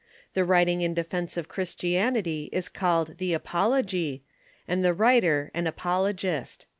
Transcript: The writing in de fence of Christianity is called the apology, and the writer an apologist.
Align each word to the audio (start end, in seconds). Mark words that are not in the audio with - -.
The 0.33 0.43
writing 0.43 0.81
in 0.81 0.95
de 0.95 1.03
fence 1.03 1.37
of 1.37 1.47
Christianity 1.47 2.49
is 2.51 2.69
called 2.69 3.19
the 3.19 3.33
apology, 3.33 4.23
and 4.67 4.83
the 4.83 4.95
writer 4.95 5.51
an 5.53 5.67
apologist. 5.67 6.65